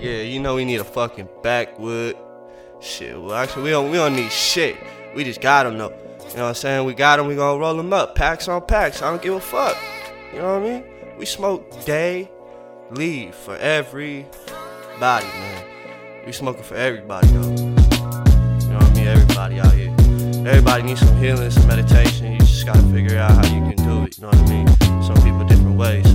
Yeah, 0.00 0.22
you 0.22 0.40
know 0.40 0.54
we 0.54 0.64
need 0.64 0.80
a 0.80 0.84
fucking 0.84 1.28
backwood. 1.42 2.16
Shit, 2.80 3.20
well 3.20 3.34
actually 3.34 3.64
we 3.64 3.70
don't 3.70 3.90
we 3.90 3.96
don't 3.96 4.14
need 4.14 4.30
shit. 4.30 4.76
We 5.14 5.24
just 5.24 5.40
got 5.40 5.64
them 5.64 5.78
though. 5.78 5.90
You 5.90 6.36
know 6.36 6.42
what 6.42 6.48
I'm 6.48 6.54
saying? 6.54 6.86
We 6.86 6.94
got 6.94 7.16
them, 7.16 7.26
we 7.26 7.34
gonna 7.36 7.58
roll 7.58 7.76
them 7.76 7.92
up. 7.92 8.14
Packs 8.14 8.48
on 8.48 8.64
packs. 8.66 9.02
I 9.02 9.10
don't 9.10 9.22
give 9.22 9.34
a 9.34 9.40
fuck. 9.40 9.76
You 10.32 10.40
know 10.40 10.60
what 10.60 10.68
I 10.68 10.72
mean? 10.72 10.84
We 11.18 11.24
smoke 11.24 11.84
day, 11.84 12.30
leave 12.90 13.34
for 13.34 13.56
everybody, 13.56 15.26
man. 15.26 15.64
We 16.26 16.32
smoking 16.32 16.62
for 16.62 16.74
everybody 16.74 17.28
though. 17.28 17.50
You 17.50 17.66
know 17.66 18.78
what 18.78 18.84
I 18.84 18.94
mean? 18.94 19.06
Everybody 19.06 19.60
out 19.60 19.72
here. 19.72 19.94
Everybody 20.46 20.82
needs 20.84 21.00
some 21.00 21.16
healing, 21.16 21.50
some 21.50 21.66
meditation. 21.66 22.32
You 22.32 22.38
just 22.38 22.66
gotta 22.66 22.82
figure 22.82 23.18
out 23.18 23.32
how 23.32 23.54
you 23.54 23.74
can 23.74 23.76
do 23.84 24.04
it. 24.04 24.16
You 24.16 24.22
know 24.22 24.28
what 24.28 24.38
I 24.38 24.48
mean? 24.48 25.02
Some 25.02 25.16
people 25.16 25.44
different 25.44 25.76
ways. 25.76 26.05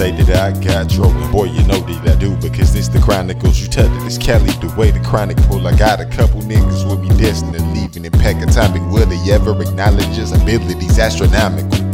Say 0.00 0.12
that 0.12 0.30
I 0.34 0.58
got 0.64 0.88
trouble, 0.88 1.28
boy, 1.30 1.44
you 1.44 1.62
know 1.66 1.78
that 1.78 2.08
I 2.08 2.18
do 2.18 2.34
because 2.36 2.72
this 2.72 2.88
the 2.88 3.00
chronicles. 3.00 3.60
You 3.60 3.68
tell 3.68 3.84
it, 3.84 4.06
it's 4.06 4.16
Kelly 4.16 4.48
the 4.64 4.72
way 4.74 4.90
the 4.90 5.00
chronicle. 5.00 5.66
I 5.66 5.76
got 5.76 6.00
a 6.00 6.06
couple 6.06 6.40
niggas 6.40 6.88
with 6.88 7.00
me 7.00 7.08
destined 7.20 7.52
to 7.52 7.62
leave 7.76 7.94
an 7.96 8.06
impact 8.06 8.40
atomic. 8.42 8.80
Will 8.90 9.04
they 9.04 9.20
ever 9.30 9.52
acknowledge 9.60 10.16
his 10.16 10.32
abilities 10.32 10.98
astronomical? 10.98 11.89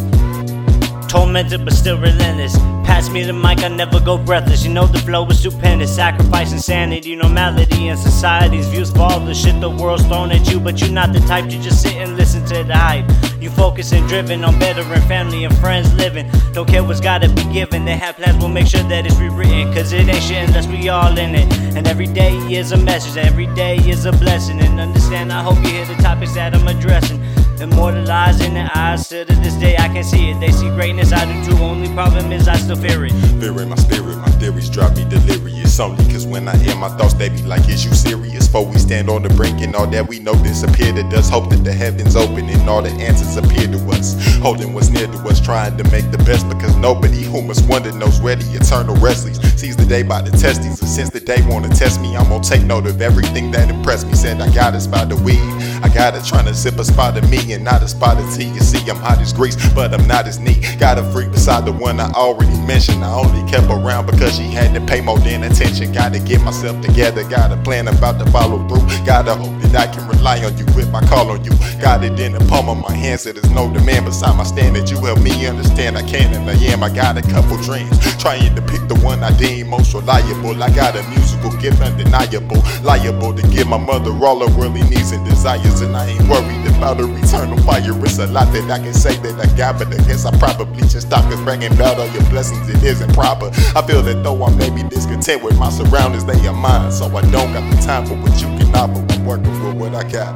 Tormented 1.17 1.65
but 1.65 1.73
still 1.73 1.97
relentless. 1.97 2.59
Pass 2.85 3.09
me 3.09 3.25
the 3.25 3.33
mic, 3.33 3.61
I 3.65 3.69
never 3.69 4.01
go 4.01 4.19
breathless. 4.19 4.67
You 4.67 4.73
know 4.75 4.87
the 4.87 4.99
flow 4.99 5.27
is 5.29 5.39
stupendous. 5.41 5.95
Sacrifice 5.97 6.53
insanity, 6.53 7.17
normality, 7.17 7.89
and 7.89 7.99
society's 7.99 8.69
views 8.69 8.91
for 8.91 9.01
all 9.01 9.21
the 9.21 9.33
shit 9.33 9.59
the 9.59 9.71
world's 9.71 10.05
thrown 10.07 10.31
at 10.31 10.47
you. 10.51 10.61
But 10.61 10.79
you're 10.79 10.91
not 10.91 11.15
the 11.15 11.21
type 11.21 11.49
to 11.49 11.59
just 11.63 11.81
sit 11.81 11.95
and 11.95 12.19
listen 12.19 12.45
to 12.47 12.65
the 12.65 12.77
hype. 12.77 13.07
You 13.41 13.49
focus 13.49 13.93
and 13.93 14.07
driven 14.07 14.45
on 14.45 14.59
bettering 14.59 15.09
family 15.09 15.45
and 15.45 15.57
friends 15.57 15.91
living. 15.95 16.31
Don't 16.53 16.69
care 16.69 16.85
what's 16.85 17.01
gotta 17.01 17.31
be 17.31 17.45
given. 17.51 17.87
They 17.87 17.97
have 17.97 18.17
plans, 18.17 18.37
we'll 18.37 18.49
make 18.49 18.67
sure 18.67 18.83
that 18.83 19.07
it's 19.07 19.17
rewritten. 19.17 19.73
Cause 19.73 19.95
it 19.95 20.07
ain't 20.07 20.23
shit 20.23 20.47
unless 20.47 20.67
we 20.67 20.91
all 20.91 21.17
in 21.17 21.35
it. 21.35 21.51
And 21.75 21.87
every 21.87 22.09
day 22.09 22.37
is 22.53 22.73
a 22.73 22.77
message, 22.77 23.17
every 23.17 23.47
day 23.55 23.77
is 23.77 24.05
a 24.05 24.13
blessing. 24.13 24.61
And 24.61 24.79
understand, 24.79 25.33
I 25.33 25.43
hope 25.43 25.57
you 25.65 25.71
hear 25.71 25.87
the 25.87 25.95
topics 26.03 26.35
that 26.35 26.55
I'm 26.55 26.69
addressing. 26.69 27.23
Immortalized 27.61 28.43
in 28.43 28.55
the 28.55 28.71
eyes, 28.77 29.07
still 29.07 29.25
to 29.25 29.35
this 29.37 29.55
day 29.55 29.77
I 29.77 29.89
can 29.89 30.05
see 30.05 30.31
it. 30.31 30.41
They 30.41 30.53
see 30.53 30.69
greatness, 30.71 31.13
I 31.13 31.25
do 31.25 31.51
too. 31.51 31.63
Only 31.63 31.89
problem 31.95 32.31
is 32.33 32.49
I 32.49 32.57
still 32.57 32.77
fear 32.77 33.07
it. 33.07 33.13
Fear 33.41 33.63
in 33.63 33.71
my 33.71 33.77
spirit, 33.77 34.17
my 34.19 34.31
theories 34.39 34.69
drive 34.69 34.97
me 34.97 35.05
delirious. 35.09 35.81
Only 35.81 36.05
cause 36.13 36.27
when 36.27 36.49
I 36.49 36.57
hear 36.57 36.77
my 36.77 36.89
thoughts, 36.97 37.15
they 37.15 37.31
be 37.31 37.43
like, 37.43 37.69
Is 37.69 37.85
you 37.85 37.93
serious? 37.93 38.47
For 38.47 38.65
we 38.65 38.77
stand 38.79 39.09
on 39.09 39.23
the 39.23 39.31
brink 39.31 39.61
and 39.63 39.75
all 39.75 39.87
that 39.87 40.07
we 40.07 40.19
know 40.19 40.35
disappear 40.43 40.93
to 40.93 41.03
dust. 41.11 41.31
Hope 41.31 41.51
that 41.51 41.65
the 41.65 41.73
heavens 41.73 42.15
open 42.15 42.49
and 42.49 42.69
all 42.69 42.83
the 42.83 42.91
answers 42.91 43.37
appear 43.37 43.67
to 43.69 43.79
us. 43.91 44.15
Holding 44.37 44.75
what's 44.75 44.91
near 44.91 45.07
to 45.07 45.19
us, 45.29 45.41
trying 45.41 45.77
to 45.79 45.85
make 45.91 46.11
the 46.11 46.19
best 46.19 46.49
because 46.49 46.77
nobody 46.77 47.23
who 47.23 47.43
must 47.43 47.67
wonder 47.69 47.93
knows 47.93 48.21
where 48.21 48.37
the 48.37 48.45
eternal 48.55 48.97
rest 48.97 49.25
leads. 49.25 49.41
Sees 49.59 49.77
the 49.77 49.87
day 49.87 50.03
by 50.03 50.21
the 50.21 50.31
testes, 50.31 50.81
and 50.81 50.89
since 50.89 51.11
the 51.11 51.21
day 51.21 51.43
wanna 51.49 51.69
test 51.71 52.01
me, 52.01 52.17
I'm 52.17 52.29
gonna 52.29 52.45
take 52.45 52.63
note 52.65 52.87
of 52.87 53.01
everything 53.01 53.51
that 53.53 53.71
impressed 53.71 54.07
me. 54.07 54.15
Said 54.15 54.41
I 54.41 54.53
got 54.55 54.75
a 54.75 54.81
spot 54.81 55.09
to 55.11 55.17
weed, 55.17 55.41
I 55.83 55.91
got 55.93 56.15
it 56.15 56.25
trying 56.25 56.47
to 56.47 56.55
sip 56.55 56.79
a 56.79 56.85
spot 56.85 57.17
of 57.17 57.29
me 57.31 57.46
and 57.53 57.65
not 57.65 57.83
a 57.83 57.89
spot 57.89 58.19
of 58.19 58.35
tea. 58.35 58.49
You 58.49 58.61
see, 58.61 58.79
I'm 58.91 58.97
hot 58.97 59.19
as 59.19 59.33
grease, 59.33 59.57
but 59.75 59.93
I'm 59.95 60.07
not 60.07 60.27
as 60.27 60.39
neat. 60.39 60.77
Got 60.79 60.99
a 60.99 61.05
freak 61.13 61.31
beside 61.31 61.65
the 61.65 61.73
one 61.73 62.01
I 62.01 62.11
already 62.13 62.57
mentioned. 62.67 63.05
I 63.05 63.13
only 63.13 63.49
kept 63.51 63.67
around 63.67 64.07
because 64.07 64.37
she 64.37 64.45
had 64.45 64.75
to 64.75 64.81
pay 64.81 65.01
more 65.01 65.19
than 65.19 65.45
attention. 65.45 65.93
Gotta 65.93 66.19
get 66.21 66.41
myself 66.43 66.81
together, 66.85 67.23
got 67.29 67.53
a 67.53 67.57
plan 67.63 67.89
about 67.89 68.19
to 68.25 68.31
follow 68.31 68.59
through. 68.69 68.87
Gotta 69.05 69.35
hope 69.35 69.61
that 69.63 69.89
I 69.89 69.93
can 69.93 70.07
rely 70.09 70.45
on 70.45 70.57
you 70.57 70.67
if 70.77 70.95
I 70.95 71.05
call 71.07 71.31
on 71.31 71.45
you. 71.45 71.53
Got 71.81 72.05
it 72.05 72.19
in 72.19 72.33
the 72.33 72.41
palm 72.49 72.69
of 72.69 72.79
my 72.79 72.93
hand, 72.93 73.21
so 73.21 73.33
there's 73.33 73.51
no 73.51 73.73
demand 73.73 74.07
beside 74.07 74.37
my 74.37 74.45
stand 74.45 74.77
that 74.77 74.91
you 74.91 74.99
help 74.99 75.21
me 75.21 75.47
understand. 75.47 75.97
I 75.97 76.03
can 76.03 76.33
and 76.35 76.49
I 76.49 76.55
am. 76.73 76.83
I 76.83 76.91
got 76.95 77.17
a 77.17 77.23
couple 77.23 77.57
dreams, 77.63 77.97
trying 78.17 78.55
to 78.55 78.63
the 78.89 78.95
one 79.05 79.23
I 79.23 79.37
deem 79.37 79.69
most 79.69 79.95
reliable. 79.95 80.63
I 80.63 80.71
got 80.71 80.97
a 80.97 81.03
musical 81.11 81.51
gift 81.59 81.81
undeniable, 81.81 82.63
liable 82.83 83.35
to 83.35 83.43
give 83.49 83.69
my 83.69 83.79
mother 83.79 84.11
all 84.25 84.41
her 84.41 84.59
worldly 84.59 84.83
needs 84.85 85.13
and 85.13 85.25
desires, 85.25 85.81
and 85.81 85.97
I 85.97 86.07
ain't 86.07 86.29
worried 86.29 86.67
about 86.77 86.99
her 86.99 87.09
eternal 87.09 87.59
fire. 87.65 87.95
It's 88.05 88.19
a 88.19 88.27
lot 88.27 88.53
that 88.53 88.71
I 88.71 88.79
can 88.79 88.95
say 88.95 89.17
that 89.17 89.37
I 89.41 89.57
got, 89.57 89.79
but 89.79 89.89
I 89.89 89.97
guess 90.07 90.25
I 90.25 90.37
probably 90.39 90.83
just 90.83 91.09
stop 91.09 91.23
cause 91.31 91.41
bragging 91.43 91.73
about 91.73 91.99
all 91.99 92.09
your 92.09 92.25
blessings, 92.31 92.69
it 92.69 92.83
isn't 92.83 93.13
proper. 93.15 93.51
I 93.75 93.83
feel 93.87 94.03
that 94.03 94.23
though 94.23 94.45
I 94.45 94.55
may 94.57 94.71
be 94.71 94.83
discontent 94.89 95.43
with 95.43 95.59
my 95.59 95.71
surroundings, 95.71 96.25
they 96.25 96.47
are 96.47 96.55
mine, 96.55 96.93
so 96.93 97.07
I 97.17 97.23
don't 97.31 97.53
got 97.53 97.69
the 97.71 97.83
time 97.83 98.07
for 98.07 98.15
what 98.15 98.35
you 98.41 98.49
can 98.59 98.75
offer. 98.75 99.05
I'm 99.13 99.25
working 99.27 99.53
with 99.65 99.77
what 99.77 99.95
I 99.95 100.09
got. 100.11 100.35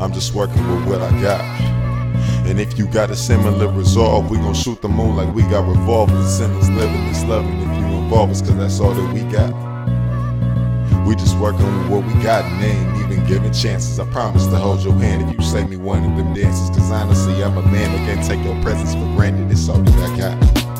I'm 0.00 0.12
just 0.12 0.34
working 0.34 0.66
with 0.68 0.86
what 0.86 1.00
I 1.00 1.10
got. 1.22 1.81
And 2.44 2.58
if 2.60 2.78
you 2.78 2.86
got 2.86 3.10
a 3.10 3.16
similar 3.16 3.68
resolve, 3.68 4.30
we 4.30 4.36
gon' 4.38 4.54
shoot 4.54 4.80
the 4.82 4.88
moon 4.88 5.16
like 5.16 5.32
we 5.34 5.42
got 5.42 5.66
revolvers. 5.66 6.36
Sinners 6.36 6.68
living 6.70 7.06
this 7.06 7.24
loving. 7.24 7.60
If 7.60 7.78
you 7.78 7.84
involve 7.84 8.30
us, 8.30 8.40
cause 8.40 8.56
that's 8.56 8.80
all 8.80 8.92
that 8.92 9.14
we 9.14 9.22
got. 9.32 9.52
We 11.06 11.16
just 11.16 11.38
working 11.38 11.66
with 11.66 11.88
what 11.88 12.04
we 12.04 12.22
got 12.22 12.44
and 12.44 12.64
ain't 12.64 13.12
even 13.12 13.26
giving 13.26 13.52
chances. 13.52 13.98
I 13.98 14.06
promise 14.06 14.46
to 14.46 14.56
hold 14.56 14.82
your 14.82 14.94
hand 14.94 15.28
if 15.28 15.36
you 15.36 15.44
say 15.44 15.64
me 15.64 15.76
one 15.76 16.04
of 16.04 16.16
them 16.16 16.34
dances. 16.34 16.70
Cause 16.70 16.90
honestly, 16.90 17.42
I'm 17.42 17.56
a 17.56 17.62
man 17.62 17.92
that 17.92 18.14
can't 18.14 18.26
take 18.26 18.44
your 18.44 18.60
presence 18.62 18.94
for 18.94 19.16
granted. 19.16 19.50
It's 19.50 19.68
all 19.68 19.78
that 19.78 20.10
I 20.10 20.16
got. 20.16 20.71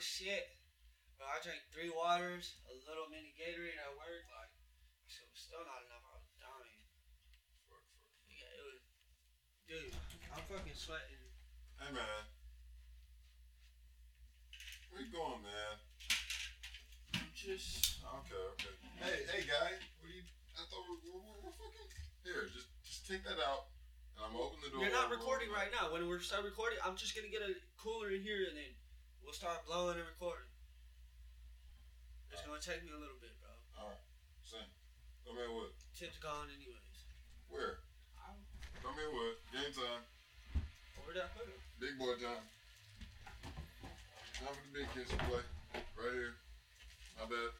As 0.00 0.08
shit. 0.08 0.56
But 1.20 1.28
I 1.28 1.36
drank 1.44 1.60
three 1.68 1.92
waters, 1.92 2.56
a 2.64 2.74
little 2.88 3.04
mini 3.12 3.36
Gatorade 3.36 3.76
at 3.76 3.92
work. 4.00 4.24
Like, 4.32 4.48
shit 5.04 5.28
was 5.28 5.44
still 5.44 5.60
not 5.60 5.84
enough. 5.84 6.00
I 6.08 6.16
was 6.16 6.32
dying. 6.40 6.88
Yeah, 8.32 8.48
it 8.48 8.64
was. 8.64 8.80
Dude, 9.68 9.92
I'm 10.32 10.40
fucking 10.48 10.72
sweating. 10.72 11.20
Hey 11.76 11.92
man. 11.92 12.24
Where 14.88 15.04
you 15.04 15.12
going, 15.12 15.44
man? 15.44 15.76
I'm 17.20 17.28
just. 17.36 18.00
Okay, 18.00 18.40
okay. 18.56 18.72
Hey, 19.04 19.28
hey 19.28 19.42
guy. 19.44 19.76
What 20.00 20.08
do 20.08 20.16
you 20.16 20.24
I 20.56 20.64
thought 20.64 20.88
we 20.88 20.96
we're, 21.12 21.20
we're, 21.20 21.44
we're 21.44 21.56
fucking 21.60 21.88
here, 22.24 22.48
just 22.48 22.72
just 22.88 23.04
take 23.04 23.20
that 23.28 23.36
out. 23.36 23.68
And 24.16 24.24
I'm 24.24 24.32
gonna 24.32 24.64
the 24.64 24.72
door. 24.72 24.80
You're 24.80 24.96
not 24.96 25.12
recording 25.12 25.52
right 25.52 25.68
now. 25.68 25.92
When 25.92 26.08
we 26.08 26.16
start 26.24 26.48
recording, 26.48 26.80
I'm 26.80 26.96
just 26.96 27.12
gonna 27.12 27.28
get 27.28 27.44
a 27.44 27.52
cooler 27.76 28.08
in 28.16 28.24
here 28.24 28.48
and 28.48 28.56
then 28.56 28.72
We'll 29.30 29.38
start 29.38 29.62
blowing 29.62 29.94
and 29.94 30.10
recording. 30.10 30.50
It's 32.34 32.42
gonna 32.42 32.58
take 32.58 32.82
me 32.82 32.90
a 32.90 32.98
little 32.98 33.14
bit, 33.22 33.30
bro. 33.38 33.54
All 33.78 33.94
right, 33.94 34.02
same. 34.42 34.66
Come 35.22 35.38
here 35.38 35.54
with. 35.54 35.70
Tip's 35.94 36.18
gone 36.18 36.50
anyways. 36.50 36.98
Where? 37.46 37.78
I'm... 38.18 38.34
Come 38.82 38.98
here 38.98 39.14
with. 39.14 39.38
Game 39.54 39.70
time. 39.70 40.02
Over 40.98 41.14
there. 41.14 41.30
Big 41.78 41.94
boy 41.94 42.18
time. 42.18 42.42
Time 44.34 44.50
for 44.50 44.66
the 44.66 44.82
big 44.82 44.90
kiss 44.98 45.14
play. 45.14 45.46
Right 45.78 46.10
here. 46.10 46.34
My 47.14 47.30
bad. 47.30 47.59